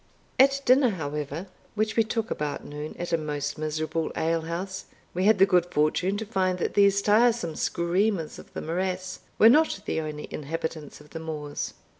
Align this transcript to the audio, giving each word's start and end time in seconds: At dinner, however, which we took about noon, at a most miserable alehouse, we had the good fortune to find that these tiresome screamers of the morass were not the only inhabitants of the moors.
At 0.39 0.63
dinner, 0.65 0.89
however, 0.89 1.45
which 1.75 1.95
we 1.95 2.03
took 2.03 2.31
about 2.31 2.65
noon, 2.65 2.95
at 2.97 3.13
a 3.13 3.19
most 3.19 3.59
miserable 3.59 4.11
alehouse, 4.15 4.85
we 5.13 5.25
had 5.25 5.37
the 5.37 5.45
good 5.45 5.67
fortune 5.67 6.17
to 6.17 6.25
find 6.25 6.57
that 6.57 6.73
these 6.73 7.03
tiresome 7.03 7.55
screamers 7.55 8.39
of 8.39 8.51
the 8.53 8.61
morass 8.63 9.19
were 9.37 9.47
not 9.47 9.81
the 9.85 10.01
only 10.01 10.27
inhabitants 10.33 11.01
of 11.01 11.11
the 11.11 11.19
moors. 11.19 11.75